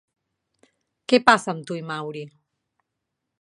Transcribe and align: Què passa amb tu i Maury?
Què 1.13 1.19
passa 1.27 1.51
amb 1.53 1.67
tu 1.71 1.77
i 1.81 1.85
Maury? 1.91 2.25